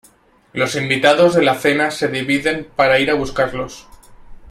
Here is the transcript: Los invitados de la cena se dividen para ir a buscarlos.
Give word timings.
Los 0.53 0.73
invitados 0.75 1.35
de 1.35 1.43
la 1.43 1.53
cena 1.53 1.91
se 1.91 2.07
dividen 2.07 2.67
para 2.75 2.97
ir 2.97 3.11
a 3.11 3.13
buscarlos. 3.13 3.85